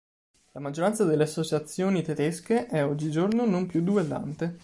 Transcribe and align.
La 0.53 0.59
maggioranza 0.59 1.03
delle 1.03 1.21
associazioni 1.21 2.01
tedesche 2.01 2.65
è 2.65 2.83
oggigiorno 2.83 3.45
non 3.45 3.67
più 3.67 3.83
duellante. 3.83 4.59